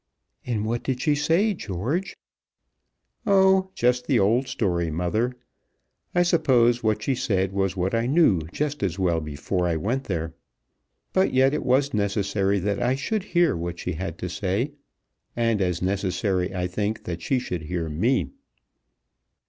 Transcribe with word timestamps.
"And 0.47 0.65
what 0.65 0.81
did 0.81 0.99
she 0.99 1.13
say, 1.13 1.53
George?" 1.53 2.17
"Oh; 3.27 3.69
just 3.75 4.07
the 4.07 4.17
old 4.17 4.47
story, 4.47 4.89
mother, 4.89 5.35
I 6.15 6.23
suppose. 6.23 6.81
What 6.81 7.03
she 7.03 7.13
said 7.13 7.51
was 7.53 7.77
what 7.77 7.93
I 7.93 8.07
knew 8.07 8.41
just 8.51 8.81
as 8.81 8.97
well 8.97 9.19
before 9.21 9.67
I 9.67 9.75
went 9.75 10.05
there. 10.05 10.33
But 11.13 11.35
yet 11.35 11.53
it 11.53 11.63
was 11.63 11.93
necessary 11.93 12.57
that 12.61 12.81
I 12.81 12.95
should 12.95 13.21
hear 13.25 13.55
what 13.55 13.77
she 13.77 13.91
had 13.91 14.17
to 14.17 14.27
say; 14.27 14.71
and 15.35 15.61
as 15.61 15.83
necessary 15.83 16.51
I 16.51 16.65
think 16.65 17.03
that 17.03 17.21
she 17.21 17.37
should 17.37 17.61
hear 17.61 17.87
me." 17.87 18.31